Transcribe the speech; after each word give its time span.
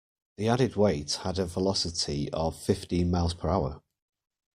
The 0.37 0.47
added 0.49 0.75
weight 0.75 1.13
had 1.21 1.37
a 1.37 1.45
velocity 1.45 2.27
of 2.31 2.55
fifteen 2.57 3.11
miles 3.11 3.35
per 3.35 3.49
hour. 3.49 3.83